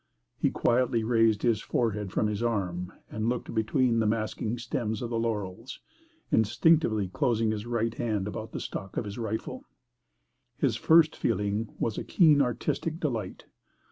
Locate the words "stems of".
4.57-5.11